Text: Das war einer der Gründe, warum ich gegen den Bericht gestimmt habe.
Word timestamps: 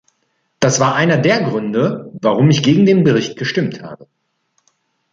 Das 0.59 0.79
war 0.79 0.95
einer 0.95 1.19
der 1.19 1.43
Gründe, 1.43 2.11
warum 2.23 2.49
ich 2.49 2.63
gegen 2.63 2.87
den 2.87 3.03
Bericht 3.03 3.37
gestimmt 3.37 3.83
habe. 3.83 4.07